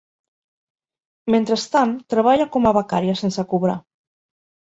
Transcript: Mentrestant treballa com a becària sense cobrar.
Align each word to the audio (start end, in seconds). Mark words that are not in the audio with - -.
Mentrestant 1.33 1.93
treballa 2.13 2.49
com 2.57 2.67
a 2.69 2.73
becària 2.79 3.17
sense 3.21 3.45
cobrar. 3.53 3.79